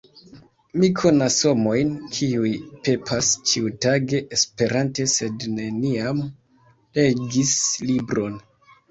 [0.83, 2.53] Mi konas homojn, kiuj
[2.87, 6.23] pepas ĉiutage esperante sed neniam
[7.01, 7.53] legis
[7.91, 8.41] libron.